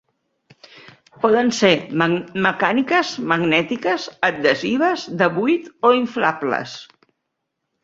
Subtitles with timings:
[1.25, 1.73] Poden ser
[2.45, 6.77] mecàniques, magnètiques, adhesives, de buit o inflables.